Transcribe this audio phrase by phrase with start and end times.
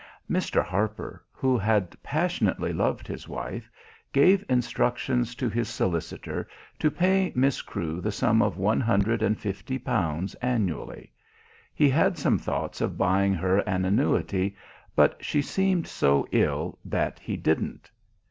[0.27, 0.65] Mr.
[0.65, 3.69] Harper, who had passionately loved his wife,
[4.11, 6.47] gave instructions to his solicitor
[6.79, 11.13] to pay Miss Crewe the sum of one hundred and fifty pounds annually.
[11.71, 14.55] He had some thoughts of buying her an annuity,
[14.95, 17.91] but she seemed so ill that he didn't.